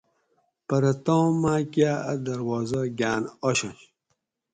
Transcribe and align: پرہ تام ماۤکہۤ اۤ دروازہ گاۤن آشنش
پرہ 0.67 0.93
تام 1.05 1.29
ماۤکہۤ 1.41 1.93
اۤ 2.11 2.19
دروازہ 2.27 2.81
گاۤن 2.99 3.23
آشنش 3.47 3.79